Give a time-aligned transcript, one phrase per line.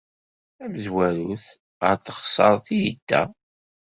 [0.55, 1.45] Tamezwarut,
[1.83, 3.21] ɣer teɣsert ay yedda.